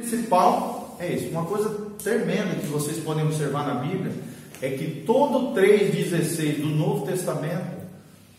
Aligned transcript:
principal 0.00 0.96
é 0.98 1.12
isso. 1.12 1.28
Uma 1.30 1.44
coisa 1.44 1.68
tremenda 2.02 2.54
que 2.56 2.66
vocês 2.66 2.98
podem 3.02 3.24
observar 3.24 3.66
na 3.66 3.80
Bíblia 3.80 4.12
é 4.60 4.70
que 4.70 5.02
todo 5.06 5.54
3,16 5.54 6.60
do 6.60 6.68
Novo 6.68 7.06
Testamento 7.06 7.80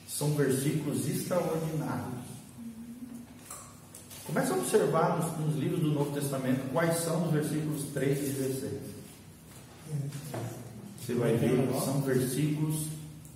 são 0.08 0.34
versículos 0.34 1.08
extraordinários. 1.08 2.22
Comece 4.26 4.52
a 4.52 4.56
observar 4.56 5.18
nos, 5.18 5.46
nos, 5.46 5.62
livros 5.62 5.82
do 5.82 5.92
Novo 5.92 6.12
Testamento 6.12 6.72
quais 6.72 6.98
são 6.98 7.26
os 7.26 7.32
versículos 7.32 7.86
3 7.94 8.20
e 8.20 8.22
16. 8.22 8.74
Você 11.00 11.14
vai 11.16 11.36
ver 11.36 11.68
que 11.68 11.80
são 11.84 12.02
versículos 12.02 12.86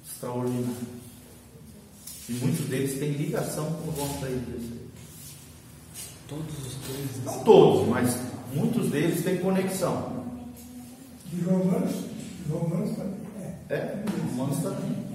extraordinários. 0.05 0.77
E 2.29 2.33
muitos 2.33 2.65
deles 2.67 2.99
têm 2.99 3.11
ligação 3.11 3.65
com 3.73 3.95
João 3.95 4.07
3 4.19 4.35
e 4.35 4.39
16. 4.51 4.84
Todos 6.27 6.67
os 6.67 6.75
três? 6.75 7.25
Não 7.25 7.43
todos, 7.43 7.87
mas 7.87 8.17
muitos 8.53 8.89
deles 8.89 9.23
têm 9.23 9.37
conexão. 9.37 10.25
De 11.31 11.41
Romanos, 11.43 11.95
Romanos 12.49 12.95
também. 12.95 13.19
É, 13.69 13.73
é 13.75 14.03
Romanos 14.35 14.57
também. 14.59 15.05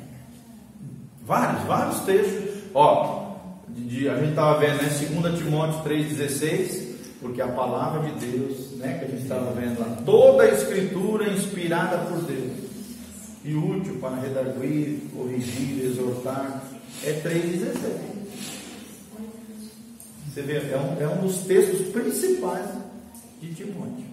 Vários, 1.24 1.64
vários 1.64 2.00
textos. 2.00 2.62
Ó, 2.74 3.34
de, 3.68 3.84
de, 3.84 4.08
a 4.08 4.16
gente 4.16 4.30
estava 4.30 4.58
vendo, 4.58 4.82
né? 4.82 4.88
2 4.88 5.38
Timóteo 5.38 5.82
3,16, 5.84 6.96
porque 7.20 7.40
a 7.40 7.48
palavra 7.48 8.08
de 8.10 8.26
Deus, 8.26 8.72
né? 8.78 8.98
Que 8.98 9.04
a 9.04 9.08
gente 9.08 9.22
estava 9.22 9.50
vendo 9.52 9.80
lá, 9.80 9.96
toda 10.04 10.44
a 10.44 10.48
escritura 10.48 11.28
é 11.28 11.34
inspirada 11.34 11.98
por 11.98 12.22
Deus 12.22 12.70
e 13.44 13.54
útil 13.54 13.96
para 14.00 14.16
redarguir, 14.16 15.00
corrigir, 15.14 15.84
exortar, 15.86 16.62
é 17.02 17.12
3,16. 17.20 18.19
Você 20.32 20.42
vê, 20.42 20.58
é 20.58 20.78
um, 20.78 21.02
é 21.02 21.08
um 21.08 21.26
dos 21.26 21.38
textos 21.38 21.88
principais 21.88 22.66
de 23.42 23.52
Timóteo. 23.52 24.04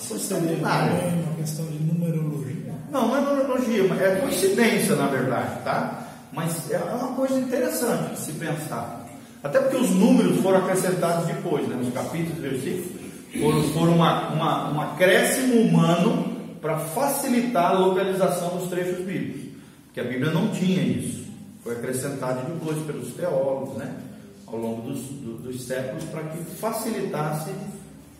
Isso 0.00 0.18
seria 0.18 0.56
uma 0.56 1.36
questão 1.36 1.64
de 1.66 1.78
numerologia? 1.78 2.74
Não, 2.90 3.06
não 3.06 3.16
é 3.16 3.20
numerologia, 3.20 3.84
é 3.84 4.16
coincidência, 4.16 4.96
na 4.96 5.06
verdade, 5.06 5.62
tá? 5.62 6.08
Mas 6.32 6.68
é 6.72 6.78
uma 6.78 7.14
coisa 7.14 7.38
interessante 7.38 8.14
de 8.14 8.18
se 8.18 8.32
pensar. 8.32 9.06
Até 9.44 9.60
porque 9.60 9.76
os 9.76 9.90
números 9.90 10.40
foram 10.40 10.58
acrescentados 10.58 11.26
depois, 11.26 11.68
né? 11.68 11.76
Os 11.80 11.94
capítulos 11.94 12.38
e 12.38 12.40
versículos 12.40 13.00
foram, 13.40 13.62
foram 13.72 13.94
uma, 13.94 14.28
uma, 14.30 14.72
um 14.72 14.80
acréscimo 14.80 15.60
humano 15.60 16.36
para 16.60 16.78
facilitar 16.78 17.72
a 17.72 17.78
localização 17.78 18.56
dos 18.58 18.68
trechos 18.68 19.04
bíblicos. 19.04 19.52
Porque 19.86 20.00
a 20.00 20.04
Bíblia 20.04 20.32
não 20.32 20.48
tinha 20.48 20.82
isso. 20.82 21.30
Foi 21.62 21.76
acrescentado 21.76 22.40
depois 22.52 22.78
pelos 22.86 23.14
teólogos, 23.14 23.76
né? 23.76 24.09
Ao 24.52 24.58
longo 24.58 24.82
dos, 24.82 25.02
dos 25.02 25.62
séculos, 25.62 26.04
para 26.04 26.24
que 26.24 26.44
facilitasse 26.56 27.50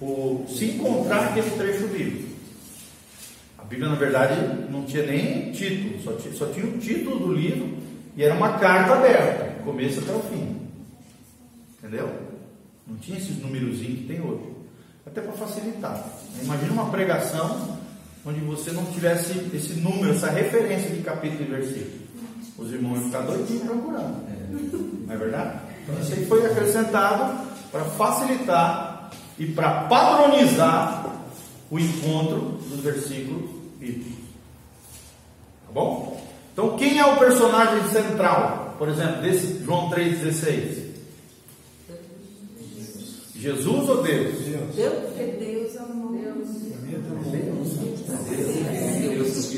o, 0.00 0.46
se 0.48 0.66
encontrar 0.66 1.30
aquele 1.30 1.50
trecho 1.50 1.88
bíblico. 1.88 2.30
A 3.58 3.64
Bíblia, 3.64 3.88
na 3.88 3.96
verdade, 3.96 4.34
não 4.70 4.84
tinha 4.84 5.04
nem 5.04 5.50
título, 5.52 6.00
só 6.02 6.12
tinha, 6.12 6.34
só 6.34 6.46
tinha 6.46 6.66
o 6.66 6.78
título 6.78 7.18
do 7.18 7.32
livro 7.32 7.76
e 8.16 8.22
era 8.22 8.34
uma 8.34 8.58
carta 8.58 8.94
aberta, 8.94 9.62
começo 9.64 10.00
até 10.00 10.12
o 10.12 10.20
fim. 10.20 10.56
Entendeu? 11.78 12.08
Não 12.86 12.96
tinha 12.96 13.18
esses 13.18 13.36
númerozinhos 13.38 14.00
que 14.00 14.06
tem 14.06 14.20
hoje. 14.20 14.50
Até 15.06 15.20
para 15.20 15.32
facilitar. 15.32 16.04
Imagina 16.42 16.72
uma 16.72 16.90
pregação 16.90 17.78
onde 18.24 18.40
você 18.40 18.70
não 18.70 18.84
tivesse 18.86 19.32
esse 19.54 19.74
número, 19.74 20.12
essa 20.12 20.30
referência 20.30 20.90
de 20.90 21.02
capítulo 21.02 21.42
e 21.42 21.46
versículo. 21.46 22.00
Os 22.58 22.70
irmãos 22.72 22.96
iam 22.96 23.04
ficar 23.06 23.20
doidinhos 23.22 23.62
procurando. 23.62 24.26
Não 25.06 25.14
é 25.14 25.16
verdade? 25.16 25.69
Então 25.90 26.00
isso 26.02 26.14
aí 26.14 26.24
foi 26.26 26.46
acrescentado 26.46 27.48
para 27.72 27.84
facilitar 27.84 29.10
e 29.38 29.46
para 29.46 29.84
padronizar 29.84 31.16
o 31.70 31.78
encontro 31.78 32.58
dos 32.68 32.80
versículos 32.80 33.50
bíblicos. 33.78 34.12
Tá 35.66 35.72
bom? 35.72 36.20
Então 36.52 36.76
quem 36.76 36.98
é 36.98 37.06
o 37.06 37.18
personagem 37.18 37.88
central, 37.90 38.76
por 38.78 38.88
exemplo, 38.88 39.22
desse 39.22 39.64
João 39.64 39.90
3,16? 39.90 40.90
Jesus 43.36 43.88
ou 43.88 44.02
Deus? 44.02 44.34
Deus. 44.34 44.74
Deus, 44.74 45.16
é 45.16 45.22
o 45.22 45.38
Deus. 45.38 45.72
Deus. 45.72 45.80
Deus. 45.80 46.50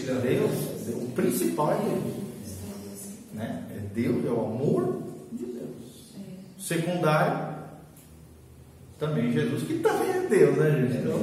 Deus. 0.03 0.23
Deus. 0.23 1.03
O 1.03 1.09
principal 1.15 1.73
é 1.73 1.77
Deus. 1.77 2.15
Né? 3.33 3.65
É 3.75 3.79
Deus, 3.95 4.25
é 4.25 4.31
o 4.31 4.41
amor. 4.41 5.02
Secundário, 6.63 7.57
também 8.97 9.33
Jesus, 9.33 9.65
que 9.65 9.81
também 9.81 10.11
é 10.11 10.21
Deus, 10.29 10.57
né, 10.57 10.71
gente? 10.71 10.99
Então, 10.99 11.19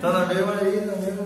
tá 0.00 0.12
na 0.12 0.26
mesma 0.26 0.56
aí, 0.60 0.84
na 0.84 0.96
mesma. 0.96 1.24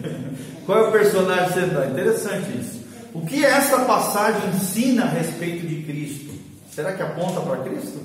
Qual 0.64 0.78
é 0.78 0.88
o 0.88 0.92
personagem 0.92 1.52
central? 1.52 1.90
Interessante 1.90 2.58
isso. 2.58 2.86
O 3.12 3.20
que 3.26 3.44
essa 3.44 3.84
passagem 3.84 4.48
ensina 4.48 5.04
a 5.04 5.08
respeito 5.08 5.66
de 5.66 5.82
Cristo? 5.82 6.32
Será 6.70 6.94
que 6.94 7.02
aponta 7.02 7.40
para 7.42 7.64
Cristo? 7.64 8.00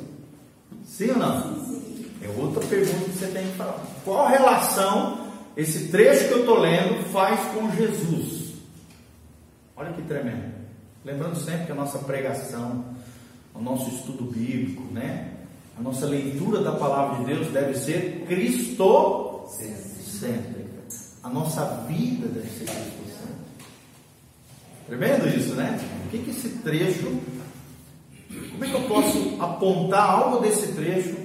Sim 0.85 1.11
ou 1.11 1.17
não? 1.17 1.63
É 2.21 2.27
outra 2.37 2.65
pergunta 2.67 3.05
que 3.05 3.17
você 3.17 3.27
tem 3.27 3.47
que 3.47 3.57
falar. 3.57 3.81
Qual 4.03 4.27
relação 4.27 5.27
esse 5.55 5.87
trecho 5.87 6.27
que 6.27 6.33
eu 6.33 6.39
estou 6.41 6.59
lendo 6.59 7.01
faz 7.13 7.39
com 7.53 7.71
Jesus? 7.71 8.55
Olha 9.77 9.93
que 9.93 10.01
tremendo. 10.01 10.51
Lembrando 11.05 11.37
sempre 11.37 11.65
que 11.65 11.71
a 11.71 11.75
nossa 11.75 11.99
pregação, 11.99 12.85
o 13.53 13.61
nosso 13.61 13.89
estudo 13.89 14.23
bíblico, 14.23 14.83
né? 14.93 15.31
A 15.77 15.81
nossa 15.81 16.05
leitura 16.05 16.61
da 16.61 16.73
palavra 16.73 17.19
de 17.19 17.25
Deus 17.33 17.47
deve 17.49 17.75
ser 17.75 18.25
cristocêntrica. 18.27 19.83
A 21.23 21.29
nossa 21.29 21.65
vida 21.87 22.27
deve 22.27 22.49
ser 22.49 22.65
cristocêntrica. 22.65 22.93
Tremendo 24.87 25.27
isso, 25.27 25.55
né? 25.55 25.79
O 26.05 26.09
que, 26.09 26.19
que 26.19 26.29
esse 26.31 26.49
trecho. 26.59 27.19
Como 28.51 28.65
é 28.65 28.69
que 28.69 28.73
eu 28.75 28.83
posso 28.83 29.41
apontar 29.41 30.09
algo 30.09 30.39
desse 30.39 30.73
trecho 30.73 31.15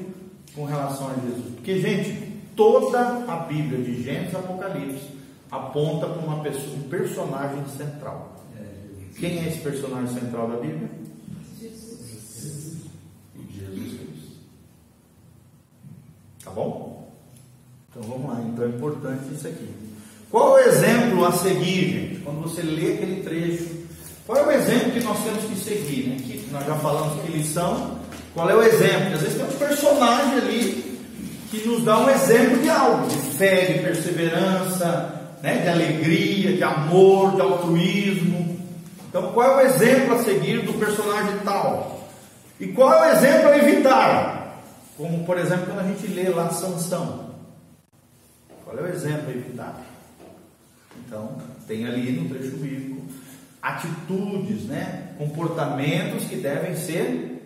com 0.55 0.65
relação 0.65 1.11
a 1.11 1.15
Jesus? 1.15 1.55
Porque, 1.55 1.81
gente, 1.81 2.29
toda 2.55 3.25
a 3.27 3.37
Bíblia, 3.49 3.83
de 3.83 4.03
Gênesis 4.03 4.35
a 4.35 4.39
Apocalipse, 4.39 5.19
aponta 5.51 6.07
para 6.07 6.23
uma 6.23 6.43
pessoa, 6.43 6.77
um 6.77 6.89
personagem 6.89 7.67
central. 7.77 8.39
Quem 9.19 9.39
é 9.41 9.49
esse 9.49 9.59
personagem 9.59 10.15
central 10.15 10.49
da 10.49 10.57
Bíblia? 10.59 10.89
Jesus. 11.59 12.87
Jesus 13.51 14.01
Cristo. 14.01 14.37
Tá 16.49 16.55
bom? 16.55 17.13
Então 17.91 18.03
vamos 18.03 18.31
lá. 18.31 18.41
Então 18.41 18.65
é 18.65 18.69
importante 18.69 19.35
isso 19.35 19.47
aqui. 19.47 19.69
Qual 20.31 20.59
é 20.59 20.65
o 20.65 20.69
exemplo 20.69 21.27
a 21.27 21.33
seguir, 21.33 21.91
gente? 21.91 22.21
Quando 22.21 22.43
você 22.43 22.63
lê 22.63 22.95
aquele 22.95 23.23
trecho, 23.23 23.69
qual 24.27 24.39
é 24.39 24.47
o 24.47 24.51
exemplo 24.51 24.93
que 24.93 25.01
nós 25.01 25.19
temos 25.23 25.45
que 25.45 25.57
seguir? 25.57 26.09
Né? 26.09 26.17
Que 26.17 26.49
nós 26.51 26.67
já 26.67 26.75
falamos 26.77 27.23
que 27.23 27.33
lição. 27.33 27.99
Qual 28.35 28.49
é 28.49 28.55
o 28.55 28.63
exemplo? 28.63 29.15
Às 29.15 29.21
vezes 29.21 29.37
tem 29.37 29.45
um 29.45 29.59
personagem 29.59 30.35
ali 30.39 30.99
que 31.51 31.69
nos 31.69 31.85
dá 31.85 31.99
um 31.99 32.11
exemplo 32.11 32.59
de 32.63 32.69
algo, 32.71 33.09
de 33.09 33.17
fé, 33.17 33.73
de 33.73 33.79
perseverança, 33.81 35.33
né? 35.43 35.59
de 35.59 35.69
alegria, 35.69 36.57
de 36.57 36.63
amor, 36.63 37.35
de 37.35 37.41
altruísmo. 37.43 38.59
Então, 39.09 39.33
qual 39.33 39.61
é 39.61 39.65
o 39.65 39.67
exemplo 39.67 40.15
a 40.15 40.25
seguir 40.25 40.63
do 40.63 40.75
personagem 40.75 41.39
tal? 41.45 42.07
E 42.61 42.67
qual 42.69 42.93
é 42.93 43.01
o 43.01 43.17
exemplo 43.17 43.49
a 43.49 43.59
evitar? 43.59 44.28
Como, 44.99 45.25
por 45.25 45.39
exemplo, 45.39 45.67
quando 45.67 45.79
a 45.79 45.85
gente 45.85 46.09
lê 46.09 46.29
lá 46.29 46.51
Sansão. 46.51 47.31
Qual 48.65 48.77
é 48.77 48.83
o 48.83 48.89
exemplo 48.89 49.31
evitar? 49.31 49.81
Então, 51.07 51.37
tem 51.69 51.87
ali 51.87 52.13
no 52.13 52.29
trecho 52.29 52.57
bíblico 52.57 53.01
atitudes, 53.63 54.65
né? 54.65 55.15
comportamentos 55.17 56.25
que 56.25 56.37
devem 56.37 56.75
ser 56.75 57.41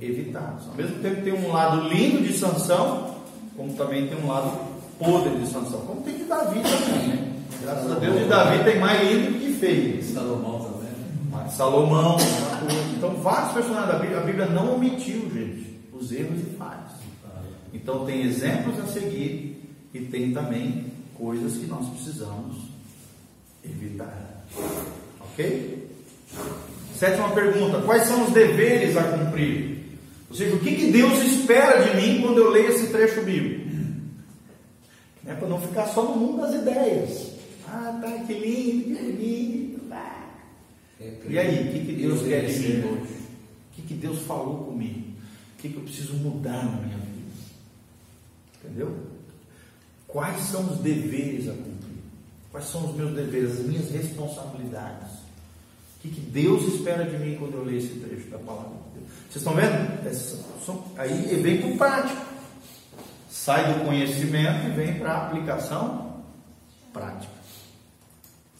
evitados. 0.00 0.66
Ao 0.68 0.74
mesmo 0.74 1.00
tempo 1.00 1.22
tem 1.22 1.32
um 1.32 1.52
lado 1.52 1.88
lindo 1.88 2.22
de 2.22 2.36
Sansão, 2.36 3.14
como 3.56 3.72
também 3.74 4.08
tem 4.08 4.18
um 4.22 4.28
lado 4.28 4.58
podre 4.98 5.36
de 5.36 5.46
Sansão. 5.46 5.80
Como 5.80 6.02
tem 6.02 6.16
de 6.16 6.24
Davi 6.24 6.60
também, 6.60 7.08
né? 7.08 7.34
Graças 7.62 7.90
a 7.90 7.94
Deus 7.98 8.18
de 8.18 8.24
Davi 8.24 8.64
tem 8.64 8.78
mais 8.78 9.08
lindo 9.08 9.38
que 9.38 9.52
feio. 9.54 10.02
Salomão 10.02 10.60
também. 10.60 10.92
Mas 11.30 11.52
Salomão, 11.52 12.16
então 12.96 13.14
vários 13.16 13.52
personagens 13.52 13.92
da 13.92 13.98
Bíblia, 13.98 14.18
a 14.18 14.24
Bíblia 14.24 14.46
não 14.46 14.74
omitiu, 14.74 15.28
gente, 15.32 15.67
os 15.98 16.12
erros 16.12 16.40
e 16.40 16.56
falhas. 16.56 16.92
Então 17.72 18.04
tem 18.06 18.22
exemplos 18.22 18.78
a 18.80 18.86
seguir 18.86 19.62
e 19.92 20.00
tem 20.00 20.32
também 20.32 20.86
coisas 21.14 21.58
que 21.58 21.66
nós 21.66 21.88
precisamos 21.90 22.56
evitar. 23.64 24.44
Ok? 25.20 25.88
Sétima 26.94 27.30
pergunta: 27.30 27.82
quais 27.82 28.04
são 28.04 28.24
os 28.24 28.32
deveres 28.32 28.96
a 28.96 29.04
cumprir? 29.04 29.78
Ou 30.30 30.36
seja, 30.36 30.54
o 30.56 30.60
que, 30.60 30.74
que 30.74 30.92
Deus 30.92 31.22
espera 31.22 31.82
de 31.82 31.96
mim 31.96 32.22
quando 32.22 32.38
eu 32.38 32.50
leio 32.50 32.70
esse 32.70 32.88
trecho 32.88 33.22
bíblico? 33.22 33.68
É 35.26 35.34
para 35.34 35.48
não 35.48 35.60
ficar 35.60 35.86
só 35.88 36.02
no 36.04 36.16
mundo 36.16 36.42
das 36.42 36.54
ideias. 36.54 37.32
Ah, 37.66 37.98
tá, 38.00 38.10
que 38.26 38.32
lindo, 38.32 38.96
que 38.96 39.02
bonito. 39.02 39.68
E 41.28 41.38
aí, 41.38 41.68
o 41.68 41.72
que, 41.72 41.86
que 41.86 41.92
Deus 41.92 42.22
quer 42.22 42.46
de 42.46 42.58
mim 42.58 42.84
hoje? 42.84 43.12
O 43.12 43.76
que, 43.76 43.82
que 43.82 43.94
Deus 43.94 44.20
falou 44.22 44.64
comigo? 44.64 45.07
O 45.58 45.60
que, 45.60 45.70
que 45.70 45.76
eu 45.76 45.82
preciso 45.82 46.14
mudar 46.14 46.64
na 46.64 46.80
minha 46.80 46.98
vida? 46.98 47.32
Entendeu? 48.62 48.96
Quais 50.06 50.40
são 50.44 50.72
os 50.72 50.78
deveres 50.78 51.48
a 51.48 51.52
cumprir? 51.52 51.98
Quais 52.52 52.66
são 52.66 52.88
os 52.88 52.94
meus 52.94 53.12
deveres, 53.12 53.58
as 53.58 53.66
minhas 53.66 53.90
responsabilidades? 53.90 55.10
O 55.96 56.00
que, 56.00 56.10
que 56.10 56.20
Deus 56.20 56.62
espera 56.74 57.04
de 57.04 57.18
mim 57.18 57.36
quando 57.40 57.54
eu 57.54 57.64
leio 57.64 57.78
esse 57.78 57.98
trecho 57.98 58.30
da 58.30 58.38
palavra 58.38 58.70
de 58.70 59.00
Deus? 59.00 59.10
Vocês 59.28 59.36
estão 59.36 59.54
vendo? 59.54 60.96
Aí 60.96 61.42
vem 61.42 61.60
para 61.60 61.70
o 61.70 61.76
prático. 61.76 62.26
Sai 63.28 63.74
do 63.74 63.84
conhecimento 63.84 64.68
e 64.68 64.70
vem 64.76 64.94
para 64.96 65.12
a 65.12 65.26
aplicação 65.26 66.22
prática. 66.92 67.32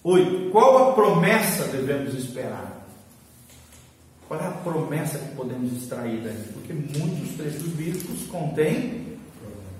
Oito. 0.02 0.50
Qual 0.50 0.90
a 0.90 0.94
promessa 0.94 1.68
devemos 1.68 2.12
esperar? 2.14 2.87
Qual 4.28 4.38
é 4.38 4.46
a 4.46 4.50
promessa 4.50 5.18
que 5.18 5.34
podemos 5.34 5.72
extrair 5.72 6.22
daqui? 6.22 6.52
Porque 6.52 6.74
muitos 6.74 7.34
trechos 7.36 7.62
bíblicos 7.72 8.26
contêm 8.26 9.18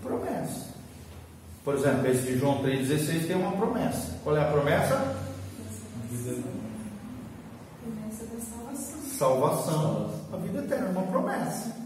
promessa. 0.03 0.69
Por 1.63 1.75
exemplo, 1.75 2.07
esse 2.07 2.23
de 2.23 2.39
João 2.39 2.63
3,16 2.65 3.27
tem 3.27 3.37
uma 3.37 3.53
promessa. 3.53 4.19
Qual 4.25 4.35
é 4.35 4.41
a 4.41 4.51
promessa? 4.51 5.17
Promessa 7.83 8.25
da 8.25 8.41
salvação. 8.41 9.01
Salvação. 9.19 10.15
A 10.33 10.37
vida 10.39 10.61
eterna, 10.61 10.89
uma 10.89 11.03
promessa. 11.03 11.77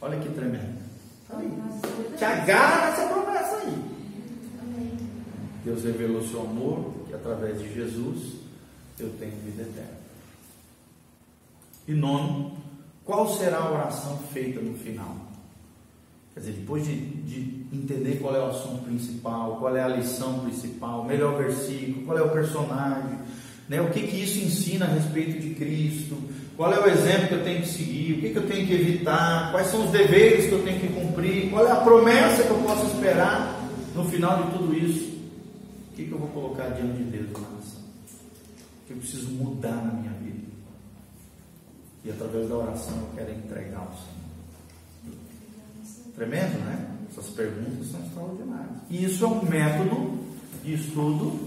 Olha 0.00 0.18
que 0.18 0.30
tremendo. 0.30 0.80
Tá 1.28 1.36
aí. 1.36 1.52
Te 2.16 2.24
agarra 2.24 2.90
nessa 2.90 3.06
promessa 3.06 3.56
aí. 3.56 4.00
Deus 5.62 5.84
revelou 5.84 6.26
seu 6.26 6.40
amor, 6.40 6.94
que 7.06 7.14
através 7.14 7.60
de 7.60 7.74
Jesus 7.74 8.36
eu 8.98 9.10
tenho 9.18 9.32
vida 9.44 9.62
eterna. 9.62 9.99
E 11.90 11.92
nono, 11.92 12.52
qual 13.04 13.36
será 13.36 13.58
a 13.58 13.72
oração 13.72 14.16
feita 14.32 14.60
no 14.60 14.74
final? 14.74 15.16
Quer 16.32 16.38
dizer, 16.38 16.52
depois 16.52 16.86
de, 16.86 16.94
de, 16.94 17.66
entender 17.72 18.20
qual 18.20 18.36
é 18.36 18.38
o 18.38 18.46
assunto 18.46 18.84
principal, 18.84 19.56
qual 19.56 19.76
é 19.76 19.82
a 19.82 19.88
lição 19.88 20.38
principal, 20.38 21.04
melhor 21.04 21.36
versículo, 21.36 22.06
qual 22.06 22.16
é 22.16 22.22
o 22.22 22.30
personagem, 22.30 23.18
né? 23.68 23.80
o 23.80 23.90
que, 23.90 24.06
que 24.06 24.22
isso 24.22 24.38
ensina 24.38 24.84
a 24.84 24.88
respeito 24.88 25.40
de 25.40 25.52
Cristo, 25.56 26.16
qual 26.56 26.72
é 26.72 26.78
o 26.78 26.88
exemplo 26.88 27.26
que 27.26 27.34
eu 27.34 27.42
tenho 27.42 27.62
que 27.62 27.68
seguir, 27.68 28.12
o 28.12 28.20
que, 28.20 28.30
que 28.30 28.36
eu 28.36 28.46
tenho 28.46 28.66
que 28.68 28.74
evitar, 28.74 29.50
quais 29.50 29.66
são 29.66 29.84
os 29.84 29.90
deveres 29.90 30.46
que 30.46 30.52
eu 30.52 30.62
tenho 30.62 30.78
que 30.78 30.88
cumprir, 30.88 31.50
qual 31.50 31.66
é 31.66 31.72
a 31.72 31.76
promessa 31.76 32.44
que 32.44 32.50
eu 32.50 32.58
posso 32.58 32.86
esperar 32.86 33.68
no 33.96 34.04
final 34.04 34.44
de 34.44 34.56
tudo 34.56 34.72
isso, 34.76 35.08
o 35.90 35.96
que, 35.96 36.04
que 36.04 36.12
eu 36.12 36.18
vou 36.18 36.28
colocar 36.28 36.68
diante 36.68 36.98
de 36.98 37.10
Deus 37.10 37.32
na 37.32 37.40
nação? 37.40 37.80
O 37.80 38.86
que 38.86 38.92
eu 38.92 38.96
preciso 38.98 39.32
mudar 39.32 39.74
na 39.74 39.92
minha 39.92 40.12
vida? 40.12 40.49
E 42.04 42.10
através 42.10 42.48
da 42.48 42.54
oração 42.56 42.94
eu 42.96 43.08
quero 43.14 43.30
entregar 43.32 43.78
ao 43.80 43.92
Senhor. 43.92 44.20
Tremendo, 46.14 46.58
né? 46.64 46.86
Essas 47.10 47.26
perguntas 47.30 47.90
são 47.90 48.00
extraordinárias. 48.00 48.76
E 48.88 49.04
isso 49.04 49.24
é 49.24 49.28
um 49.28 49.42
método 49.44 50.18
de 50.62 50.74
estudo 50.74 51.38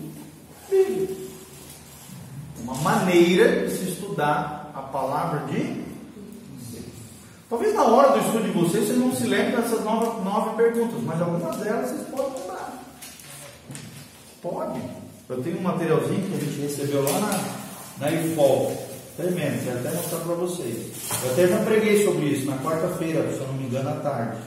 bíblico. 0.70 1.24
Uma 2.60 2.76
maneira 2.76 3.68
de 3.68 3.76
se 3.76 3.90
estudar 3.90 4.72
a 4.74 4.82
palavra 4.82 5.46
de 5.48 5.62
Deus. 6.72 6.86
Talvez 7.50 7.74
na 7.74 7.84
hora 7.84 8.14
do 8.14 8.26
estudo 8.26 8.44
de 8.44 8.52
vocês 8.52 8.88
vocês 8.88 8.98
não 8.98 9.16
se 9.16 9.26
lembrem 9.26 9.56
dessas 9.56 9.84
nove, 9.84 10.24
nove 10.24 10.56
perguntas, 10.56 11.02
mas 11.04 11.22
algumas 11.22 11.58
delas 11.58 11.90
vocês 11.90 12.08
podem 12.10 12.42
lembrar. 12.42 12.84
Pode. 14.42 14.82
Eu 15.30 15.44
tenho 15.44 15.60
um 15.60 15.62
materialzinho 15.62 16.30
que 16.30 16.36
a 16.36 16.40
gente 16.40 16.62
recebeu 16.62 17.04
lá 17.04 17.20
na, 17.20 17.40
na 18.00 18.12
IFOL. 18.12 18.83
Tremendo, 19.16 19.64
quero 19.64 19.80
até 19.80 19.92
mostrar 19.92 20.20
para 20.22 20.34
vocês. 20.36 20.92
Eu 21.24 21.32
até 21.32 21.48
já 21.48 21.64
preguei 21.64 22.04
sobre 22.04 22.26
isso 22.30 22.50
na 22.50 22.58
quarta-feira, 22.58 23.32
se 23.32 23.40
eu 23.40 23.48
não 23.48 23.54
me 23.54 23.66
engano, 23.66 23.90
à 23.90 23.96
tarde. 23.98 24.42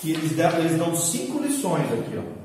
Que 0.00 0.12
eles 0.12 0.34
dão, 0.34 0.58
eles 0.58 0.78
dão 0.78 0.96
cinco 0.96 1.38
lições 1.40 1.92
aqui, 1.92 2.16
ó. 2.16 2.40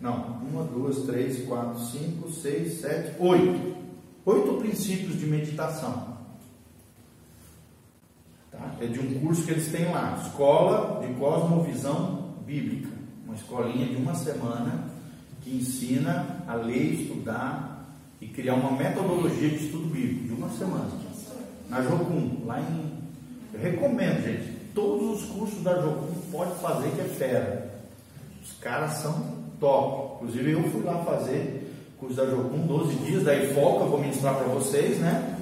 Não, 0.00 0.40
uma, 0.42 0.64
duas, 0.64 1.06
três, 1.06 1.46
quatro, 1.46 1.78
cinco, 1.78 2.28
seis, 2.30 2.80
sete, 2.80 3.14
oito. 3.20 3.76
Oito 4.24 4.54
princípios 4.54 5.16
de 5.16 5.26
meditação. 5.26 6.16
Tá? 8.50 8.74
É 8.80 8.86
de 8.86 8.98
um 8.98 9.20
curso 9.20 9.44
que 9.44 9.52
eles 9.52 9.68
têm 9.68 9.92
lá, 9.92 10.20
Escola 10.26 11.06
de 11.06 11.14
Cosmovisão 11.14 12.34
Bíblica. 12.44 12.90
Uma 13.24 13.36
escolinha 13.36 13.86
de 13.86 13.94
uma 13.94 14.14
semana 14.16 14.90
que 15.42 15.50
ensina 15.56 16.44
a 16.48 16.54
ler, 16.54 16.94
estudar 16.94 17.75
e 18.20 18.26
criar 18.28 18.54
uma 18.54 18.72
metodologia 18.72 19.48
de 19.48 19.66
estudo 19.66 19.86
bíblico 19.88 20.26
de 20.26 20.32
uma 20.32 20.48
semana. 20.50 20.90
Na 21.68 21.82
Jocum, 21.82 22.44
lá 22.46 22.60
em. 22.60 22.96
Eu 23.52 23.60
recomendo, 23.60 24.24
gente. 24.24 24.56
Todos 24.74 25.22
os 25.22 25.28
cursos 25.30 25.62
da 25.62 25.80
Jocum 25.80 26.14
pode 26.30 26.54
fazer 26.60 26.90
que 26.90 27.00
é 27.00 27.04
fera. 27.04 27.80
Os 28.42 28.52
caras 28.60 28.92
são 28.98 29.36
top. 29.58 30.24
Inclusive 30.24 30.52
eu 30.52 30.62
fui 30.70 30.82
lá 30.82 31.02
fazer 31.04 31.66
curso 31.98 32.14
da 32.14 32.26
Jocum, 32.26 32.66
12 32.66 32.94
dias, 32.96 33.24
daí 33.24 33.54
foca, 33.54 33.86
vou 33.86 34.00
ministrar 34.00 34.34
para 34.34 34.48
vocês, 34.48 34.98
né? 34.98 35.36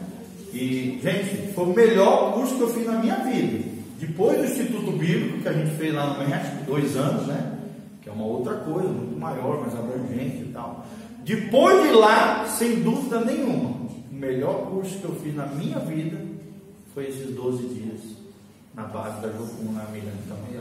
E, 0.53 1.01
gente, 1.03 1.53
foi 1.53 1.65
o 1.65 1.75
melhor 1.75 2.33
curso 2.33 2.55
que 2.55 2.61
eu 2.61 2.69
fiz 2.69 2.87
na 2.87 3.01
minha 3.01 3.17
vida. 3.17 3.65
Depois 3.99 4.39
do 4.39 4.45
Instituto 4.45 4.93
Bíblico, 4.93 5.43
que 5.43 5.49
a 5.49 5.53
gente 5.53 5.77
fez 5.77 5.93
lá 5.93 6.15
no 6.15 6.29
México, 6.29 6.65
dois 6.65 6.97
anos, 6.97 7.27
né? 7.27 7.59
Que 8.03 8.09
é 8.09 8.13
uma 8.13 8.25
outra 8.25 8.55
coisa, 8.55 8.89
muito 8.89 9.19
maior, 9.19 9.61
mais 9.63 9.75
abrangente 9.75 10.45
e 10.45 10.51
tal. 10.53 10.87
Depois 11.25 11.83
de 11.83 11.95
lá, 11.95 12.47
sem 12.47 12.83
dúvida 12.83 13.21
nenhuma, 13.21 13.71
o 14.13 14.15
melhor 14.15 14.67
curso 14.71 14.99
que 14.99 15.05
eu 15.05 15.15
fiz 15.23 15.35
na 15.35 15.47
minha 15.47 15.79
vida 15.79 16.19
foi 16.93 17.09
esses 17.09 17.35
12 17.35 17.63
dias 17.69 18.01
na 18.75 18.83
base 18.85 19.23
da 19.23 19.29
Jocum, 19.29 19.73
na 19.73 19.85
Miranda 19.85 20.19
também. 20.29 20.55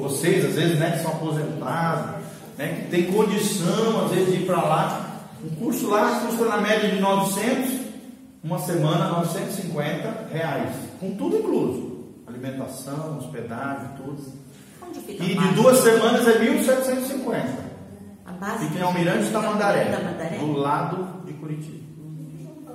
Vocês, 0.00 0.44
às 0.44 0.54
vezes, 0.54 0.78
né, 0.78 0.92
que 0.92 1.02
são 1.02 1.12
aposentados, 1.12 2.24
né, 2.56 2.80
que 2.80 2.90
tem 2.90 3.12
condição, 3.12 4.04
às 4.04 4.10
vezes, 4.10 4.34
de 4.34 4.42
ir 4.42 4.46
para 4.46 4.60
lá. 4.62 5.28
Um 5.44 5.54
curso 5.54 5.88
lá 5.88 6.20
custa 6.26 6.46
na 6.46 6.60
média 6.60 6.90
de 6.90 7.00
900, 7.00 7.80
uma 8.42 8.58
semana, 8.58 9.10
950 9.10 10.28
reais, 10.32 10.74
com 10.98 11.14
tudo 11.14 11.36
incluso: 11.36 12.06
alimentação, 12.26 13.18
hospedagem, 13.18 13.88
tudo. 13.98 14.20
E 15.06 15.14
de 15.14 15.54
duas 15.54 15.78
semanas 15.78 16.26
é 16.26 16.38
1.750. 16.40 17.67
Fica 18.60 18.78
em 18.78 18.82
Almirante 18.82 19.30
Tamandaré, 19.32 19.84
do 20.38 20.52
lado 20.52 21.26
de 21.26 21.32
Curitiba. 21.32 21.78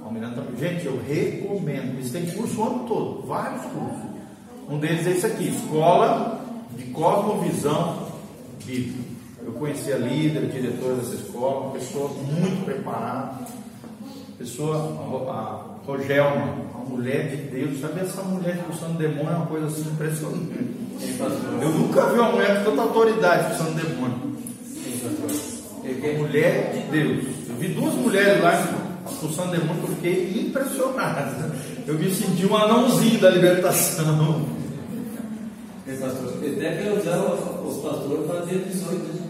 Almirante 0.04 0.36
Tamandaré. 0.36 0.70
Gente, 0.70 0.86
eu 0.86 1.02
recomendo. 1.02 1.96
Eles 1.96 2.12
têm 2.12 2.26
curso 2.32 2.60
o 2.60 2.66
ano 2.66 2.80
todo, 2.86 3.26
vários 3.26 3.62
cursos. 3.64 4.14
Um 4.70 4.78
deles 4.78 5.08
é 5.08 5.12
esse 5.12 5.26
aqui, 5.26 5.48
Escola 5.48 6.42
de 6.76 6.84
Cosmovisão 6.86 8.08
Bíblica. 8.66 9.14
Eu 9.46 9.54
conheci 9.54 9.92
a 9.92 9.98
líder, 9.98 10.40
a 10.40 10.48
diretora 10.48 10.96
dessa 10.96 11.16
escola, 11.16 11.62
uma 11.62 11.72
pessoa 11.72 12.10
muito 12.10 12.66
preparada, 12.66 13.46
pessoa, 14.38 14.78
a 15.30 15.86
Rogelma, 15.86 16.56
uma 16.76 16.86
mulher 16.86 17.30
de 17.30 17.38
Deus. 17.50 17.80
Sabe 17.80 18.02
essa 18.02 18.22
mulher 18.22 18.56
expulsando 18.56 18.98
demônio 18.98 19.32
é 19.32 19.36
uma 19.36 19.46
coisa 19.46 19.68
assim 19.68 19.90
impressionante. 19.90 20.84
Eu 21.62 21.70
nunca 21.70 22.06
vi 22.08 22.20
uma 22.20 22.32
mulher 22.32 22.64
com 22.64 22.72
tanta 22.72 22.82
autoridade 22.82 23.52
expulsando 23.52 23.82
demônio 23.82 24.34
é 25.86 26.18
mulher 26.18 26.72
de 26.74 26.80
Deus. 26.92 27.26
Eu 27.50 27.56
vi 27.56 27.68
duas 27.70 27.94
mulheres 27.96 28.42
lá 28.42 28.94
expulsando 29.10 29.52
demônio 29.52 29.84
que 29.84 29.90
eu 29.90 29.96
fiquei 29.96 30.48
impressionado. 30.48 31.54
Eu 31.86 31.96
me 31.96 32.10
senti 32.14 32.46
um 32.46 32.56
anãozinho 32.56 33.20
da 33.20 33.30
libertação. 33.30 34.46
Até 35.86 36.78
que 36.78 36.90
usaram 36.90 37.34
os 37.66 37.78
pastores 37.78 38.28
fazer 38.28 38.66
missões 38.66 39.00
né? 39.00 39.28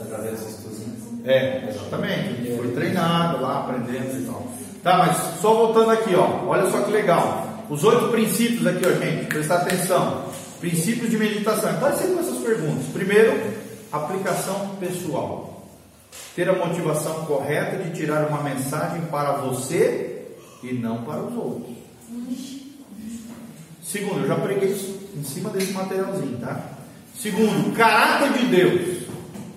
através 0.00 0.32
dessas 0.32 0.60
coisas. 0.60 0.84
É, 1.24 1.68
exatamente. 1.68 2.56
Foi 2.56 2.68
treinado 2.72 3.40
lá, 3.40 3.60
aprendendo 3.60 4.20
e 4.20 4.26
tal. 4.26 4.46
Tá, 4.82 4.98
mas 4.98 5.40
só 5.40 5.54
voltando 5.54 5.90
aqui, 5.90 6.14
ó. 6.14 6.46
Olha 6.46 6.70
só 6.70 6.82
que 6.82 6.92
legal. 6.92 7.64
Os 7.70 7.82
oito 7.84 8.08
princípios 8.08 8.66
aqui, 8.66 8.84
ó, 8.86 8.92
gente. 9.02 9.26
Prestar 9.26 9.56
atenção. 9.56 10.26
Princípios 10.60 11.10
de 11.10 11.16
meditação. 11.16 11.70
É 11.70 11.72
parecido 11.74 12.14
com 12.14 12.20
essas 12.20 12.38
perguntas. 12.38 12.84
Primeiro, 12.92 13.32
aplicação 13.90 14.76
pessoal. 14.78 15.53
Ter 16.34 16.48
a 16.48 16.52
motivação 16.52 17.24
correta 17.26 17.82
de 17.82 17.96
tirar 17.96 18.28
uma 18.28 18.42
mensagem 18.42 19.02
para 19.06 19.32
você 19.32 20.26
e 20.62 20.72
não 20.72 21.04
para 21.04 21.20
os 21.20 21.36
outros. 21.36 21.76
Segundo, 23.82 24.22
eu 24.22 24.28
já 24.28 24.36
preguei 24.36 24.70
isso 24.70 25.10
em 25.14 25.22
cima 25.22 25.50
desse 25.50 25.72
materialzinho, 25.72 26.38
tá? 26.38 26.70
Segundo, 27.16 27.74
caráter 27.76 28.32
de 28.38 28.46
Deus. 28.46 29.08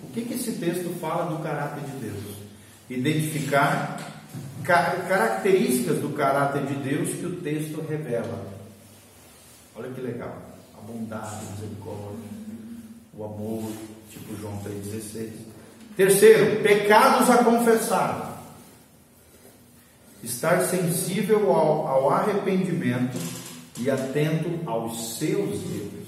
O 0.03 0.13
que, 0.13 0.21
que 0.21 0.33
esse 0.35 0.53
texto 0.53 0.93
fala 0.99 1.35
do 1.35 1.41
caráter 1.43 1.83
de 1.83 1.97
Deus? 1.97 2.23
Identificar 2.89 3.97
características 4.63 5.99
do 5.99 6.09
caráter 6.09 6.65
de 6.65 6.75
Deus 6.75 7.09
que 7.09 7.25
o 7.25 7.37
texto 7.37 7.81
revela. 7.87 8.53
Olha 9.75 9.89
que 9.91 10.01
legal. 10.01 10.35
A 10.77 10.81
bondade, 10.81 11.35
a 11.47 11.51
misericórdia, 11.51 12.29
o 13.13 13.23
amor, 13.23 13.71
tipo 14.11 14.35
João 14.39 14.57
3,16. 14.63 15.29
Terceiro, 15.97 16.61
pecados 16.61 17.27
a 17.27 17.43
confessar. 17.43 18.43
Estar 20.23 20.61
sensível 20.61 21.51
ao, 21.51 21.87
ao 21.87 22.09
arrependimento 22.11 23.17
e 23.79 23.89
atento 23.89 24.59
aos 24.67 25.17
seus 25.17 25.55
erros. 25.55 26.07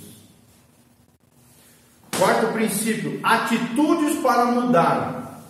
Quarto 2.18 2.54
princípio: 2.54 3.20
atitudes 3.24 4.20
para 4.20 4.46
mudar. 4.46 5.42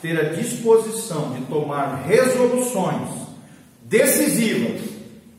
Ter 0.00 0.18
a 0.20 0.34
disposição 0.34 1.32
de 1.34 1.44
tomar 1.46 1.96
resoluções 2.06 3.10
decisivas 3.82 4.82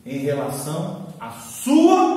em 0.06 0.20
relação 0.20 1.08
à 1.20 1.32
sua. 1.32 2.17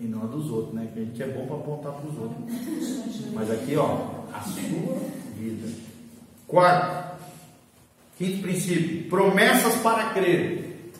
E 0.00 0.04
não 0.04 0.22
a 0.22 0.26
dos 0.26 0.50
outros, 0.50 0.74
né? 0.74 0.88
Que 0.92 1.00
a 1.00 1.04
gente 1.04 1.22
é 1.22 1.26
bom 1.26 1.46
para 1.46 1.56
apontar 1.56 1.92
para 1.92 2.08
os 2.08 2.18
outros. 2.18 3.32
Mas 3.32 3.50
aqui, 3.50 3.76
ó, 3.76 3.98
a 4.32 4.40
sua 4.42 5.00
vida. 5.36 5.68
Quarto, 6.46 7.20
quinto 8.16 8.42
princípio: 8.42 9.08
promessas 9.08 9.74
para 9.82 10.10
crer. 10.10 10.92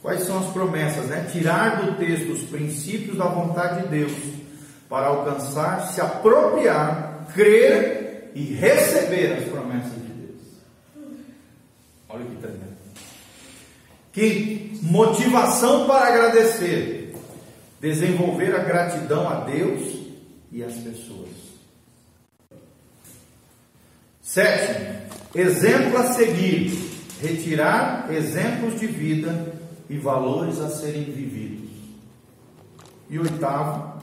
Quais 0.00 0.22
são 0.22 0.38
as 0.38 0.52
promessas? 0.52 1.06
Né? 1.06 1.28
Tirar 1.32 1.84
do 1.84 1.98
texto 1.98 2.30
os 2.30 2.42
princípios 2.44 3.18
da 3.18 3.26
vontade 3.26 3.82
de 3.82 3.88
Deus 3.88 4.12
para 4.88 5.08
alcançar, 5.08 5.88
se 5.88 6.00
apropriar, 6.00 7.26
crer 7.34 8.30
e 8.32 8.54
receber 8.54 9.32
as 9.32 9.48
promessas 9.48 9.92
de 9.94 10.12
Deus. 10.12 10.42
Olha 12.08 12.24
o 12.24 12.26
que 12.28 12.36
está 12.36 12.48
dizendo. 12.48 12.76
Quinto, 14.12 14.84
motivação 14.84 15.88
para 15.88 16.06
agradecer. 16.06 17.05
Desenvolver 17.80 18.54
a 18.54 18.64
gratidão 18.64 19.28
a 19.28 19.40
Deus 19.40 19.96
e 20.50 20.62
às 20.62 20.74
pessoas. 20.74 21.30
Sétimo, 24.22 25.02
exemplo 25.34 25.98
a 25.98 26.12
seguir. 26.12 26.94
Retirar 27.20 28.12
exemplos 28.12 28.78
de 28.78 28.86
vida 28.86 29.54
e 29.88 29.96
valores 29.98 30.60
a 30.60 30.68
serem 30.68 31.04
vividos. 31.04 31.70
E 33.08 33.18
oitavo, 33.18 34.02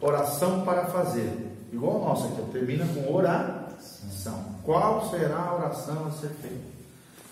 oração 0.00 0.62
para 0.62 0.86
fazer. 0.86 1.30
Igual 1.72 2.02
a 2.02 2.08
nossa 2.08 2.28
aqui, 2.28 2.50
termina 2.52 2.84
com 2.86 3.14
oração. 3.14 4.44
Qual 4.62 5.10
será 5.10 5.38
a 5.38 5.54
oração 5.54 6.06
a 6.06 6.10
ser 6.10 6.28
feita? 6.40 6.72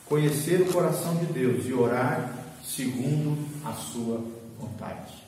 Conhecer 0.07 0.63
o 0.63 0.73
coração 0.73 1.15
de 1.17 1.27
Deus 1.27 1.67
e 1.67 1.75
orar 1.75 2.33
segundo 2.65 3.47
a 3.65 3.73
sua 3.73 4.25
vontade. 4.59 5.20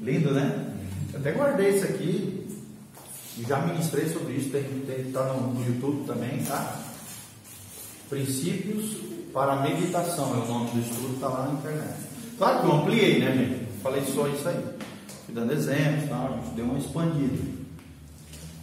Lindo, 0.00 0.32
né? 0.32 0.74
Eu 1.12 1.20
até 1.20 1.32
guardei 1.32 1.70
isso 1.70 1.84
aqui 1.84 2.46
e 3.38 3.42
já 3.42 3.58
ministrei 3.60 4.08
sobre 4.08 4.34
isso, 4.34 4.50
tem 4.50 4.64
que 4.64 5.10
tá 5.12 5.24
no, 5.32 5.54
no 5.54 5.66
YouTube 5.66 6.06
também, 6.06 6.42
tá? 6.44 6.80
Princípios 8.08 8.96
para 9.32 9.56
meditação 9.56 10.34
é 10.34 10.38
o 10.38 10.46
nome 10.46 10.70
do 10.70 10.80
estudo, 10.80 11.14
está 11.14 11.28
lá 11.28 11.46
na 11.46 11.52
internet. 11.54 11.94
Claro 12.36 12.60
que 12.60 12.66
eu 12.66 12.72
ampliei, 12.72 13.18
né, 13.20 13.32
gente? 13.32 13.82
Falei 13.82 14.02
só 14.06 14.26
isso 14.28 14.48
aí. 14.48 14.64
Fui 15.26 15.34
dando 15.34 15.52
exemplos, 15.52 16.08
tá? 16.08 16.40
gente 16.42 16.54
deu 16.54 16.64
uma 16.64 16.78
expandida. 16.78 17.58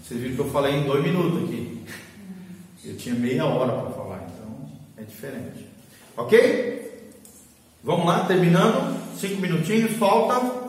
Vocês 0.04 0.20
viram 0.20 0.36
que 0.36 0.42
eu 0.42 0.52
falei 0.52 0.76
em 0.76 0.84
dois 0.86 1.04
minutos 1.04 1.44
aqui. 1.44 1.86
Eu 2.84 2.98
tinha 2.98 3.16
meia 3.16 3.46
hora 3.46 3.82
para 3.82 3.92
falar, 3.92 4.28
então 4.28 4.70
é 4.98 5.04
diferente. 5.04 5.68
Ok? 6.18 7.12
Vamos 7.84 8.06
lá, 8.06 8.26
terminando. 8.26 8.96
Cinco 9.20 9.42
minutinhos, 9.42 9.92
falta. 9.98 10.65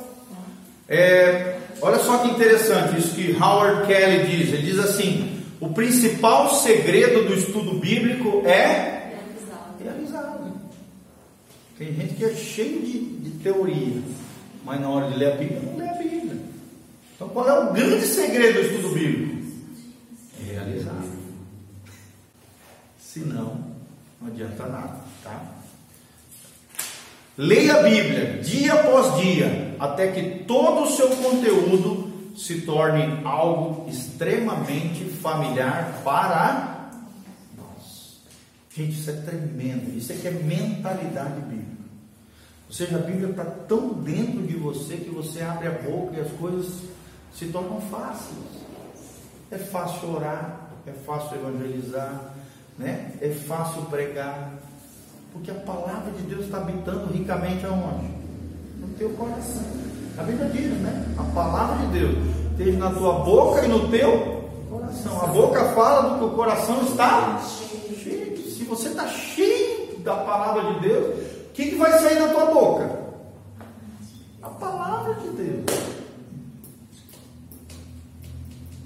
É, 0.88 1.58
olha 1.80 1.98
só 1.98 2.18
que 2.18 2.28
interessante 2.28 2.98
isso 2.98 3.14
que 3.14 3.36
Howard 3.40 3.86
Kelly 3.86 4.26
diz. 4.26 4.52
Ele 4.52 4.62
diz 4.62 4.78
assim: 4.78 5.42
o 5.60 5.70
principal 5.70 6.54
segredo 6.54 7.24
do 7.24 7.34
estudo 7.34 7.78
bíblico 7.78 8.42
é 8.46 9.12
realizado. 9.82 10.52
Tem 11.78 11.94
gente 11.94 12.14
que 12.14 12.24
é 12.24 12.34
cheio 12.34 12.80
de, 12.80 12.98
de 12.98 13.30
teoria, 13.42 14.00
mas 14.64 14.80
na 14.80 14.88
hora 14.88 15.10
de 15.10 15.18
ler 15.18 15.32
a 15.32 15.36
Bíblia 15.36 15.60
não 15.60 15.76
lê 15.76 15.88
a 15.88 15.94
Bíblia. 15.94 16.36
Então 17.14 17.28
qual 17.28 17.48
é 17.48 17.58
o 17.58 17.72
grande 17.72 18.06
segredo 18.06 18.60
do 18.60 18.66
estudo 18.66 18.94
bíblico? 18.94 19.36
É 20.40 20.52
realizar. 20.52 21.02
Senão, 22.98 23.58
não 24.20 24.28
adianta 24.28 24.66
nada, 24.66 25.00
tá? 25.22 25.42
Leia 27.38 27.76
a 27.76 27.82
Bíblia 27.82 28.40
dia 28.42 28.74
após 28.74 29.20
dia, 29.20 29.65
até 29.78 30.12
que 30.12 30.44
todo 30.44 30.84
o 30.84 30.90
seu 30.90 31.08
conteúdo 31.10 32.06
se 32.36 32.62
torne 32.62 33.20
algo 33.24 33.88
extremamente 33.88 35.04
familiar 35.04 36.02
para 36.04 36.90
nós. 37.56 38.20
Gente, 38.74 38.92
isso 38.92 39.10
é 39.10 39.14
tremendo. 39.14 39.96
Isso 39.96 40.12
aqui 40.12 40.28
é 40.28 40.30
mentalidade 40.30 41.40
bíblica. 41.40 41.76
Ou 42.68 42.74
seja, 42.74 42.96
a 42.96 43.00
Bíblia 43.00 43.30
está 43.30 43.44
tão 43.44 43.94
dentro 43.94 44.42
de 44.42 44.56
você 44.56 44.96
que 44.96 45.10
você 45.10 45.40
abre 45.42 45.68
a 45.68 45.70
boca 45.70 46.16
e 46.16 46.20
as 46.20 46.30
coisas 46.32 46.82
se 47.32 47.46
tornam 47.46 47.80
fáceis. 47.80 48.36
É 49.50 49.56
fácil 49.56 50.10
orar, 50.14 50.70
é 50.86 50.92
fácil 50.92 51.36
evangelizar, 51.36 52.34
né? 52.76 53.12
é 53.20 53.30
fácil 53.30 53.82
pregar, 53.82 54.54
porque 55.32 55.50
a 55.50 55.54
palavra 55.54 56.10
de 56.12 56.22
Deus 56.22 56.46
está 56.46 56.58
habitando 56.58 57.12
ricamente 57.12 57.64
aonde? 57.64 58.25
No 58.80 58.88
teu 58.98 59.10
coração. 59.10 59.62
A 60.18 60.22
Bíblia 60.22 60.48
diz, 60.48 60.72
né? 60.80 61.14
A 61.18 61.22
palavra 61.34 61.86
de 61.86 61.98
Deus 61.98 62.16
esteja 62.52 62.78
na 62.78 62.90
tua 62.90 63.12
boca 63.20 63.64
e 63.64 63.68
no 63.68 63.88
teu 63.88 64.50
coração. 64.70 65.22
A 65.22 65.26
boca 65.26 65.64
fala 65.74 66.10
do 66.10 66.18
que 66.18 66.24
o 66.24 66.36
coração 66.36 66.82
está 66.82 67.38
cheio. 68.02 68.36
Se 68.38 68.64
você 68.64 68.88
está 68.88 69.06
cheio 69.08 69.98
da 69.98 70.16
palavra 70.16 70.74
de 70.74 70.80
Deus, 70.80 71.16
o 71.48 71.52
que, 71.52 71.70
que 71.70 71.76
vai 71.76 71.92
sair 71.98 72.18
da 72.18 72.28
tua 72.28 72.46
boca? 72.46 72.98
A 74.42 74.48
palavra 74.48 75.14
de 75.14 75.28
Deus. 75.30 75.64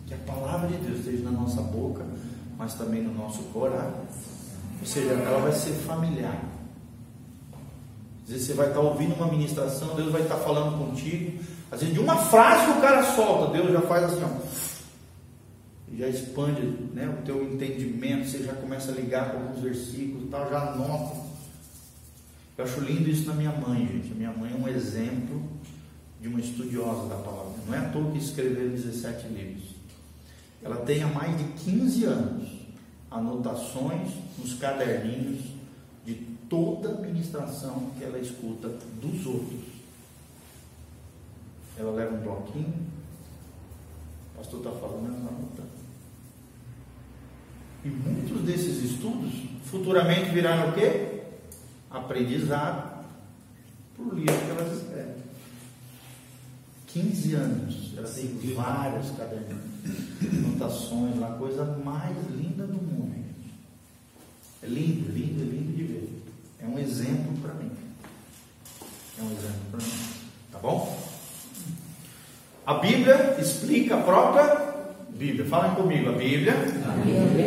Que 0.07 0.15
a 0.15 0.33
palavra 0.33 0.69
de 0.69 0.77
Deus 0.79 0.99
esteja 0.99 1.25
na 1.25 1.31
nossa 1.31 1.61
boca, 1.63 2.05
mas 2.59 2.75
também 2.75 3.03
no 3.03 3.15
nosso 3.15 3.43
coração. 3.45 3.93
Ou 4.81 4.87
seja, 4.87 5.11
ela 5.13 5.41
vai 5.41 5.53
ser 5.53 5.73
familiar. 5.73 6.41
Às 8.25 8.31
vezes 8.31 8.47
você 8.47 8.55
vai 8.55 8.69
estar 8.69 8.81
ouvindo 8.81 9.15
uma 9.15 9.27
ministração, 9.27 9.95
Deus 9.97 10.13
vai 10.13 10.23
estar 10.23 10.37
falando 10.37 10.79
contigo. 10.79 11.43
Às 11.71 11.81
vezes 11.81 11.95
de 11.95 12.01
uma 12.01 12.17
frase 12.17 12.67
que 12.67 12.79
o 12.79 12.81
cara 12.81 13.03
solta, 13.15 13.53
Deus 13.53 13.73
já 13.73 13.81
faz 13.83 14.05
assim, 14.05 14.23
ó. 14.25 14.61
Já 15.97 16.09
expande 16.09 16.63
né, 16.95 17.09
o 17.09 17.25
teu 17.25 17.43
entendimento, 17.45 18.29
você 18.29 18.43
já 18.43 18.53
começa 18.55 18.93
a 18.93 18.95
ligar 18.95 19.33
com 19.33 19.39
alguns 19.39 19.61
versículos 19.61 20.25
e 20.25 20.29
tal, 20.29 20.49
já 20.49 20.73
anota. 20.73 21.17
Eu 22.57 22.65
acho 22.65 22.81
lindo 22.81 23.09
isso 23.09 23.27
na 23.27 23.35
minha 23.35 23.53
mãe, 23.53 23.87
gente. 23.87 24.13
A 24.13 24.15
minha 24.15 24.33
mãe 24.33 24.53
é 24.53 24.57
um 24.57 24.69
exemplo 24.69 25.43
de 26.21 26.29
uma 26.29 26.39
estudiosa 26.39 27.09
da 27.09 27.17
palavra. 27.17 27.53
Não 27.67 27.75
é 27.75 27.79
à 27.79 27.89
toa 27.89 28.11
que 28.13 28.19
escreveu 28.19 28.69
17 28.69 29.29
livros. 29.29 29.71
Ela 30.63 30.77
tem 30.77 31.03
há 31.03 31.07
mais 31.07 31.37
de 31.39 31.45
15 31.65 32.05
anos 32.05 32.49
anotações 33.11 34.11
nos 34.39 34.55
caderninhos 34.55 35.43
de 35.43 35.60
toda 36.51 37.01
ministração 37.01 37.93
que 37.97 38.05
ela 38.05 38.19
escuta 38.19 38.69
dos 38.69 39.25
outros. 39.25 39.61
Ela 41.79 41.93
leva 41.93 42.17
um 42.17 42.21
bloquinho, 42.21 42.75
o 44.35 44.39
pastor 44.39 44.59
está 44.59 44.73
falando, 44.73 45.07
ela 45.07 45.17
está 45.17 45.29
anotando. 45.29 45.81
E 47.85 47.89
muitos 47.89 48.43
desses 48.43 48.83
estudos 48.83 49.33
futuramente 49.65 50.31
virão 50.31 50.69
o 50.69 50.73
quê? 50.75 51.23
Aprendizado 51.89 53.07
por 53.97 54.13
livro 54.13 54.35
que 54.35 54.51
elas 54.51 54.83
escrevem. 54.83 55.21
15 56.89 57.35
anos, 57.35 57.93
ela 57.97 58.09
tem 58.09 58.55
vários 58.55 59.11
caderninhos, 59.11 59.63
anotações 60.45 61.17
lá, 61.19 61.37
coisa 61.39 61.65
mais 61.85 62.17
linda 62.31 62.67
do 62.67 62.75
mundo. 62.75 63.11
É 64.63 64.67
lindo, 64.67 65.11
lindo, 65.11 65.43
lindo 65.43 65.73
de 65.75 65.85
ver. 65.85 66.10
É 66.63 66.67
um 66.67 66.79
exemplo 66.79 67.33
para 67.41 67.55
mim. 67.55 67.71
É 69.19 69.23
um 69.23 69.33
exemplo 69.33 69.61
para 69.71 69.81
mim. 69.81 69.93
Tá 70.53 70.59
bom? 70.59 71.01
A 72.67 72.75
Bíblia 72.75 73.37
explica 73.41 73.97
a 73.97 74.03
própria 74.03 74.71
Bíblia. 75.09 75.45
Falem 75.47 75.75
comigo, 75.75 76.11
a 76.11 76.13
Bíblia, 76.13 76.55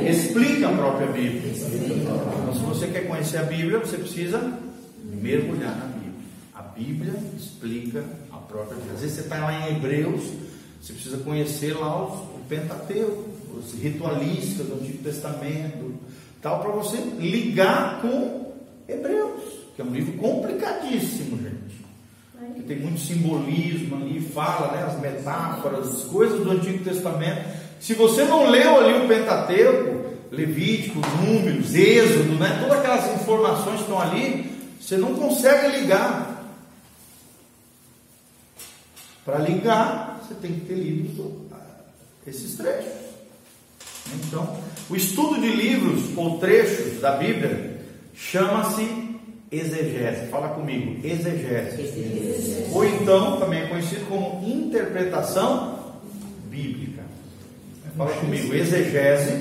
explica 0.09 0.69
a 0.69 0.73
própria 0.73 1.07
Bíblia. 1.07 1.53
Então, 1.53 2.53
se 2.53 2.59
você 2.59 2.87
quer 2.87 3.07
conhecer 3.07 3.37
a 3.37 3.43
Bíblia, 3.43 3.79
você 3.79 3.97
precisa 3.97 4.59
mergulhar 5.03 5.75
na 5.77 5.85
Bíblia. 5.85 6.13
A 6.53 6.61
Bíblia 6.61 7.13
explica 7.37 8.03
a 8.31 8.37
própria 8.37 8.75
Bíblia. 8.75 8.93
Às 8.93 9.01
vezes 9.01 9.15
você 9.15 9.21
está 9.21 9.37
lá 9.37 9.69
em 9.69 9.75
Hebreus, 9.75 10.23
você 10.81 10.93
precisa 10.93 11.17
conhecer 11.17 11.73
lá 11.73 12.05
os, 12.05 12.19
o 12.19 12.41
Pentateuco, 12.49 13.29
os 13.57 13.73
ritualistas 13.73 14.67
do 14.67 14.75
Antigo 14.75 15.03
Testamento, 15.03 15.95
tal, 16.41 16.59
para 16.59 16.71
você 16.71 16.97
ligar 16.97 18.01
com 18.01 18.52
Hebreus, 18.87 19.41
que 19.75 19.81
é 19.81 19.85
um 19.85 19.91
livro 19.91 20.13
complicadíssimo, 20.13 21.37
gente. 21.37 21.83
Que 22.55 22.63
tem 22.63 22.79
muito 22.79 22.99
simbolismo 22.99 23.95
ali, 23.95 24.19
fala 24.19 24.73
né, 24.73 24.83
as 24.83 24.99
metáforas, 24.99 25.87
as 25.87 26.03
coisas 26.03 26.43
do 26.43 26.51
Antigo 26.51 26.83
Testamento. 26.83 27.41
Se 27.79 27.93
você 27.93 28.25
não 28.25 28.49
leu 28.49 28.79
ali 28.79 29.05
o 29.05 29.07
Pentateuco, 29.07 30.13
Levítico, 30.29 30.99
Números, 31.21 31.73
Êxodo, 31.73 32.33
né, 32.33 32.59
todas 32.61 32.79
aquelas 32.79 33.21
informações 33.21 33.75
que 33.77 33.81
estão 33.81 33.99
ali, 33.99 34.51
você 34.79 34.97
não 34.97 35.15
consegue 35.15 35.79
ligar. 35.79 36.43
Para 39.23 39.37
ligar, 39.39 40.19
você 40.21 40.33
tem 40.35 40.53
que 40.53 40.65
ter 40.65 40.75
lido 40.75 41.49
esses 42.27 42.55
trechos. 42.57 42.91
Então, 44.15 44.57
o 44.89 44.95
estudo 44.95 45.39
de 45.39 45.47
livros 45.47 46.17
ou 46.17 46.39
trechos 46.39 46.99
da 46.99 47.15
Bíblia 47.15 47.72
chama-se 48.13 49.19
exegese. 49.51 50.27
Fala 50.27 50.49
comigo, 50.49 50.99
exegese. 51.05 52.69
Ou 52.71 52.85
então, 52.85 53.39
também 53.39 53.63
é 53.63 53.67
conhecido 53.67 54.05
como 54.07 54.43
interpretação 54.47 55.79
bíblica. 56.49 57.03
Fala 57.95 58.11
comigo, 58.13 58.53
exegese 58.55 59.31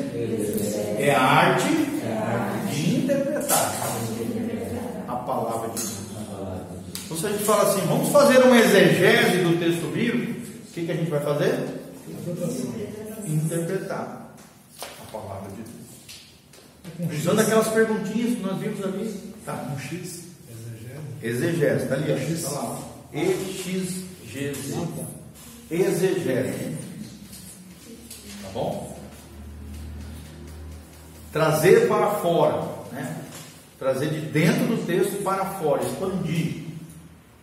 é 0.98 1.14
a 1.14 1.22
arte 1.22 1.68
de 2.70 2.96
interpretar 2.96 3.72
a 5.08 5.16
palavra 5.16 5.70
de 5.70 5.80
Deus. 5.80 6.02
Então, 7.04 7.16
se 7.16 7.26
a 7.26 7.30
gente 7.30 7.44
fala 7.44 7.62
assim, 7.62 7.80
vamos 7.86 8.10
fazer 8.10 8.38
uma 8.42 8.58
exegese 8.58 9.38
do 9.38 9.58
texto 9.58 9.90
bíblico, 9.92 10.40
o 10.40 10.72
que, 10.72 10.84
que 10.84 10.92
a 10.92 10.94
gente 10.94 11.10
vai 11.10 11.20
fazer? 11.20 11.58
Interpretar 13.26 14.34
a 14.80 15.12
palavra 15.12 15.50
de 15.50 15.62
Deus. 15.62 15.81
Usando 16.98 17.40
aquelas 17.40 17.68
perguntinhas 17.68 18.36
que 18.36 18.42
nós 18.42 18.58
vimos 18.58 18.84
ali. 18.84 19.34
Tá? 19.44 19.72
Um 19.72 19.78
X, 19.78 20.24
exegese. 21.22 21.22
Exegese, 21.22 21.82
está 21.84 21.94
ali, 21.94 22.12
ó. 22.12 22.16
Está 22.16 22.50
lá. 22.50 22.88
Exegese. 25.70 26.76
Tá 28.42 28.48
bom? 28.52 28.98
Trazer 31.32 31.88
para 31.88 32.10
fora, 32.16 32.68
né? 32.92 33.16
Trazer 33.78 34.10
de 34.10 34.20
dentro 34.20 34.66
do 34.66 34.86
texto 34.86 35.22
para 35.22 35.44
fora, 35.44 35.82
expandir, 35.82 36.64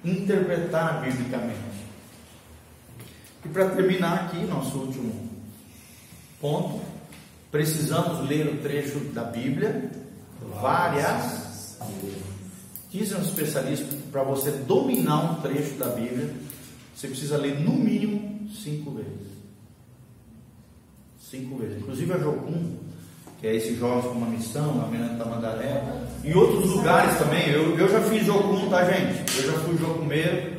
interpretar 0.05 1.01
biblicamente. 1.01 1.60
E 3.43 3.50
para 3.50 3.69
terminar 3.69 4.25
aqui, 4.25 4.38
nosso 4.46 4.77
último 4.77 5.29
ponto, 6.39 6.81
precisamos 7.51 8.27
ler 8.27 8.48
o 8.48 8.58
trecho 8.58 9.00
da 9.13 9.24
Bíblia 9.24 9.91
várias 10.62 11.50
Diz 12.91 13.13
um 13.13 13.22
especialista, 13.22 13.86
para 14.12 14.24
você 14.24 14.50
dominar 14.50 15.32
um 15.32 15.36
trecho 15.41 15.75
da 15.75 15.89
Bíblia, 15.89 16.27
você 16.96 17.08
precisa 17.08 17.38
ler 17.38 17.60
no 17.60 17.74
mínimo 17.74 18.50
cinco 18.51 18.89
vezes. 18.91 19.29
Cinco 21.20 21.58
vezes. 21.58 21.77
Inclusive 21.77 22.13
a 22.13 22.18
Jocum, 22.18 22.77
que 23.39 23.46
é 23.46 23.56
esse 23.56 23.75
jovem 23.75 24.10
com 24.10 24.18
uma 24.18 24.27
missão, 24.27 24.84
a 24.84 24.88
Miranda 24.88 25.24
Tamandaré, 25.24 25.84
e 26.24 26.34
outros 26.34 26.68
lugares 26.68 27.15
também. 27.20 27.51
Eu, 27.51 27.77
eu 27.77 27.91
já 27.91 28.01
fiz 28.01 28.25
Jocum, 28.25 28.68
tá 28.70 28.84
gente? 28.86 29.38
Eu 29.38 29.51
já 29.51 29.60
fui 29.60 29.77
jocumeiro, 29.77 30.53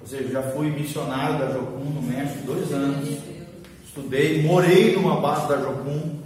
ou 0.00 0.06
seja, 0.06 0.28
já 0.28 0.42
fui 0.42 0.70
missionário 0.70 1.38
da 1.38 1.52
Jocum 1.52 1.84
no 1.84 2.00
México 2.00 2.46
dois 2.46 2.72
anos. 2.72 3.18
Estudei, 3.86 4.42
morei 4.42 4.96
numa 4.96 5.20
base 5.20 5.46
da 5.46 5.58
Jocum, 5.58 6.20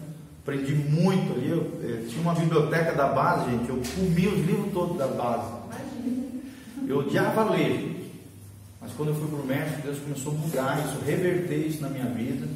aprendi 0.50 0.74
muito 0.74 1.32
ali. 1.32 1.50
Eu, 1.50 1.80
eh, 1.82 2.04
tinha 2.08 2.20
uma 2.20 2.34
biblioteca 2.34 2.92
da 2.92 3.06
base, 3.08 3.50
gente, 3.50 3.68
eu 3.68 3.80
comi 3.94 4.26
os 4.26 4.46
livros 4.46 4.72
todos 4.72 4.98
da 4.98 5.06
base. 5.06 5.52
Eu 6.88 6.98
odiava 6.98 7.50
ler. 7.50 7.96
Mas 8.80 8.92
quando 8.94 9.10
eu 9.10 9.14
fui 9.14 9.28
para 9.28 9.38
o 9.38 9.46
México, 9.46 9.82
Deus 9.82 9.98
começou 9.98 10.32
a 10.32 10.36
mudar 10.36 10.84
isso, 10.84 11.04
reverter 11.04 11.56
isso 11.56 11.80
na 11.80 11.88
minha 11.88 12.06
vida. 12.06 12.48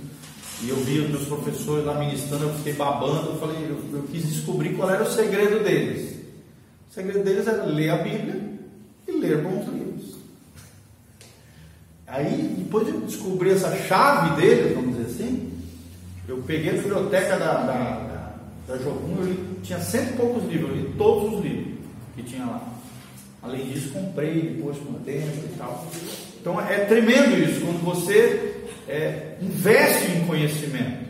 E 0.62 0.68
eu 0.68 0.76
vi 0.76 1.00
os 1.00 1.10
meus 1.10 1.26
professores 1.26 1.84
lá 1.84 1.94
ministrando, 1.94 2.44
eu 2.44 2.54
fiquei 2.54 2.72
babando, 2.72 3.30
eu 3.30 3.38
falei, 3.38 3.56
eu, 3.68 3.98
eu 3.98 4.02
quis 4.10 4.26
descobrir 4.26 4.74
qual 4.74 4.90
era 4.90 5.02
o 5.02 5.10
segredo 5.10 5.62
deles. 5.62 6.14
O 6.90 6.94
segredo 6.94 7.22
deles 7.22 7.46
era 7.46 7.64
ler 7.64 7.90
a 7.90 7.96
Bíblia 7.98 8.40
e 9.06 9.12
ler 9.12 9.42
bons 9.42 9.66
livros. 9.68 10.14
Aí, 12.06 12.54
depois 12.58 12.86
de 12.86 12.94
eu 12.94 13.00
descobrir 13.00 13.50
essa 13.50 13.76
chave 13.76 14.40
deles, 14.40 14.74
vamos 14.74 14.96
dizer 14.96 15.10
assim, 15.10 15.53
eu 16.28 16.38
peguei 16.46 16.70
a 16.70 16.82
biblioteca 16.82 17.36
da, 17.36 17.52
da, 17.54 18.34
da, 18.68 18.74
da 18.74 18.74
eu 18.82 19.24
li, 19.24 19.58
tinha 19.62 19.78
cento 19.80 20.14
e 20.14 20.16
poucos 20.16 20.44
livros, 20.44 20.70
eu 20.70 20.76
li 20.76 20.94
todos 20.96 21.34
os 21.34 21.44
livros 21.44 21.74
que 22.16 22.22
tinha 22.22 22.44
lá. 22.44 22.62
Além 23.42 23.66
disso, 23.66 23.90
comprei 23.92 24.40
depois 24.40 24.78
com 24.78 24.94
tempo 25.00 25.44
e 25.44 25.56
tal. 25.58 25.86
Então 26.40 26.60
é 26.60 26.78
tremendo 26.86 27.38
isso, 27.38 27.60
quando 27.60 27.84
você 27.84 28.64
é, 28.88 29.36
investe 29.40 30.12
em 30.12 30.26
conhecimento. 30.26 31.04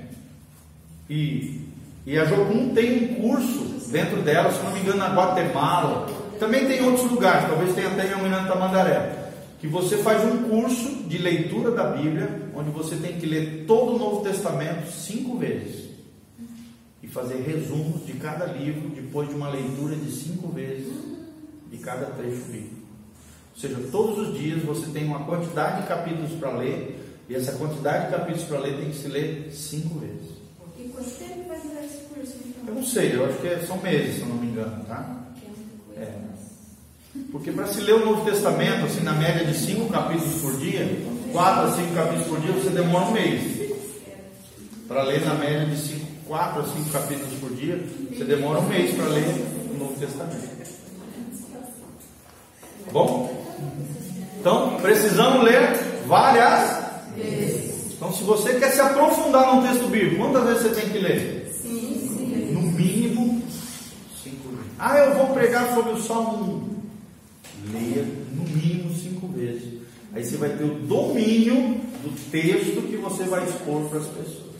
E, 1.08 1.60
e 2.06 2.18
a 2.18 2.24
Jocum 2.24 2.74
tem 2.74 3.04
um 3.04 3.14
curso 3.20 3.90
dentro 3.90 4.20
dela, 4.22 4.50
se 4.50 4.62
não 4.64 4.72
me 4.72 4.80
engano, 4.80 4.98
na 4.98 5.14
Guatemala. 5.14 6.08
Também 6.40 6.66
tem 6.66 6.82
outros 6.82 7.08
lugares, 7.10 7.48
talvez 7.48 7.74
tenha 7.74 7.88
até 7.88 8.08
em 8.08 8.12
Almirante 8.12 8.48
Tamandaré. 8.48 9.23
Que 9.64 9.70
você 9.70 9.96
faz 9.96 10.22
um 10.22 10.42
curso 10.42 10.90
de 11.08 11.16
leitura 11.16 11.70
da 11.70 11.84
Bíblia, 11.84 12.50
onde 12.54 12.68
você 12.68 12.96
tem 12.96 13.18
que 13.18 13.24
ler 13.24 13.64
todo 13.66 13.94
o 13.94 13.98
Novo 13.98 14.22
Testamento 14.22 14.92
cinco 14.92 15.38
vezes. 15.38 15.86
E 17.02 17.06
fazer 17.08 17.36
resumos 17.40 18.04
de 18.04 18.12
cada 18.12 18.44
livro 18.44 18.90
depois 18.90 19.26
de 19.26 19.34
uma 19.34 19.48
leitura 19.48 19.96
de 19.96 20.12
cinco 20.12 20.48
vezes 20.48 20.92
de 21.70 21.78
cada 21.78 22.04
trecho 22.08 22.44
bíblico. 22.44 22.76
Ou 23.54 23.58
seja, 23.58 23.76
todos 23.90 24.28
os 24.28 24.38
dias 24.38 24.62
você 24.62 24.86
tem 24.90 25.06
uma 25.06 25.24
quantidade 25.24 25.80
de 25.80 25.88
capítulos 25.88 26.32
para 26.32 26.58
ler, 26.58 27.00
e 27.26 27.34
essa 27.34 27.52
quantidade 27.52 28.04
de 28.04 28.10
capítulos 28.18 28.44
para 28.44 28.58
ler 28.58 28.76
tem 28.76 28.90
que 28.90 28.96
se 28.98 29.08
ler 29.08 29.50
cinco 29.50 29.98
vezes. 29.98 30.28
E 30.78 30.88
quanto 30.90 31.08
tempo 31.08 31.48
vai 31.48 31.58
durar 31.58 31.84
esse 31.86 32.04
curso, 32.12 32.34
então? 32.46 32.64
Eu 32.68 32.74
não 32.74 32.84
sei, 32.84 33.16
eu 33.16 33.24
acho 33.24 33.38
que 33.38 33.46
é- 33.46 33.64
são 33.66 33.80
meses, 33.80 34.16
se 34.16 34.20
eu 34.20 34.26
não 34.28 34.36
me 34.36 34.46
engano, 34.48 34.84
tá? 34.84 35.24
Que 35.40 35.46
é 35.46 35.48
muita 35.48 35.84
coisa. 35.86 36.02
É. 36.02 36.34
Porque 37.30 37.50
para 37.50 37.66
se 37.66 37.80
ler 37.80 37.94
o 37.94 38.04
Novo 38.04 38.24
Testamento, 38.24 38.86
assim, 38.86 39.02
na 39.02 39.12
média 39.12 39.44
de 39.44 39.56
cinco 39.56 39.90
capítulos 39.92 40.40
por 40.40 40.56
dia, 40.58 40.98
quatro 41.32 41.68
a 41.68 41.76
cinco 41.76 41.94
capítulos 41.94 42.26
por 42.26 42.40
dia, 42.40 42.52
você 42.52 42.70
demora 42.70 43.06
um 43.06 43.12
mês. 43.12 43.72
Para 44.86 45.02
ler 45.02 45.24
na 45.24 45.34
média 45.34 45.66
de 45.66 45.76
cinco, 45.76 46.06
quatro 46.26 46.62
a 46.62 46.64
cinco 46.64 46.90
capítulos 46.90 47.34
por 47.40 47.50
dia, 47.54 47.82
você 48.10 48.24
demora 48.24 48.60
um 48.60 48.68
mês 48.68 48.94
para 48.94 49.06
ler 49.06 49.26
o 49.74 49.78
Novo 49.78 49.94
Testamento. 49.98 50.48
Tá 52.84 52.92
bom? 52.92 53.44
Então, 54.40 54.76
precisamos 54.80 55.42
ler 55.44 55.72
várias 56.06 56.84
vezes. 57.16 57.94
Então, 57.94 58.12
se 58.12 58.22
você 58.24 58.54
quer 58.58 58.70
se 58.70 58.80
aprofundar 58.80 59.54
num 59.54 59.62
texto 59.62 59.88
bíblico, 59.88 60.16
quantas 60.16 60.44
vezes 60.44 60.62
você 60.62 60.80
tem 60.80 60.90
que 60.90 60.98
ler? 60.98 61.60
No 62.52 62.60
mínimo 62.60 63.42
cinco 64.22 64.48
vezes. 64.50 64.72
Ah, 64.78 64.98
eu 64.98 65.14
vou 65.14 65.28
pregar 65.28 65.74
sobre 65.74 65.92
o 65.92 66.02
Salmo 66.02 66.68
1. 67.66 67.72
Leia 67.72 68.04
no 68.34 68.42
mínimo 68.42 68.94
cinco 68.94 69.28
vezes. 69.28 69.80
Aí 70.12 70.23
você 70.34 70.36
vai 70.36 70.50
ter 70.50 70.64
o 70.64 70.74
domínio 70.74 71.80
do 72.02 72.30
texto 72.30 72.82
que 72.82 72.96
você 72.96 73.24
vai 73.24 73.44
expor 73.44 73.82
para 73.88 74.00
as 74.00 74.06
pessoas. 74.06 74.54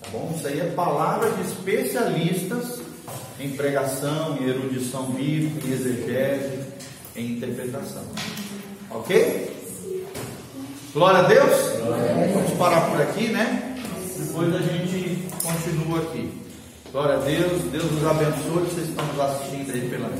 Tá 0.00 0.10
bom? 0.12 0.32
Isso 0.36 0.46
aí 0.46 0.60
é 0.60 0.64
palavra 0.70 1.30
de 1.30 1.42
especialistas 1.42 2.80
em 3.40 3.50
pregação, 3.50 4.38
em 4.40 4.48
erudição 4.48 5.06
bíblica, 5.06 5.66
em 5.66 5.72
exegese, 5.72 6.58
em 7.16 7.32
interpretação. 7.32 8.04
Ok? 8.90 9.52
Glória 10.92 11.20
a 11.20 11.22
Deus? 11.24 11.50
Vamos 12.32 12.52
parar 12.52 12.88
por 12.90 13.02
aqui, 13.02 13.28
né? 13.28 13.76
Depois 14.16 14.54
a 14.54 14.58
gente 14.58 15.28
continua 15.42 15.98
aqui. 16.00 16.30
Glória 16.92 17.16
a 17.16 17.18
Deus, 17.18 17.62
Deus 17.72 17.90
nos 17.90 18.06
abençoe. 18.06 18.70
Vocês 18.70 18.88
estão 18.88 19.04
nos 19.06 19.20
assistindo 19.20 19.72
aí 19.72 19.88
pela, 19.88 20.10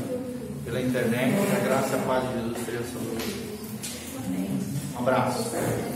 pela 0.65 0.81
internet. 0.81 1.33
A 1.55 1.59
graça 1.65 1.95
e 1.95 1.99
a 1.99 2.03
paz 2.03 2.27
de 2.27 2.41
Jesus 2.41 2.65
seja 2.65 2.83
sobre 2.91 3.15
vocês. 3.15 3.44
Abraço. 5.05 5.95